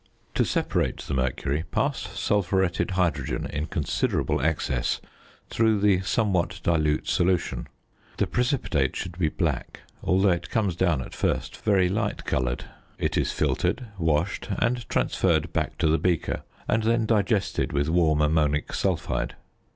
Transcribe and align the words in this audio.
To 0.33 0.43
separate 0.43 0.97
the 1.01 1.13
mercury, 1.13 1.63
pass 1.69 2.07
sulphuretted 2.19 2.89
hydrogen 2.97 3.45
in 3.45 3.67
considerable 3.67 4.41
excess 4.41 4.99
through 5.51 5.79
the 5.79 5.99
somewhat 6.01 6.59
dilute 6.63 7.07
solution. 7.07 7.67
The 8.17 8.25
precipitate 8.25 8.95
should 8.95 9.19
be 9.19 9.29
black, 9.29 9.81
although 10.01 10.31
it 10.31 10.49
comes 10.49 10.75
down 10.75 11.03
at 11.03 11.13
first 11.13 11.55
very 11.57 11.87
light 11.87 12.25
coloured. 12.25 12.65
It 12.97 13.15
is 13.15 13.31
filtered, 13.31 13.89
washed, 13.99 14.47
and 14.57 14.89
transferred 14.89 15.53
back 15.53 15.77
to 15.77 15.87
the 15.87 15.99
beaker, 15.99 16.41
and 16.67 16.81
then 16.81 17.05
digested 17.05 17.71
with 17.71 17.87
warm 17.87 18.21
ammonic 18.23 18.73
sulphide. 18.73 19.35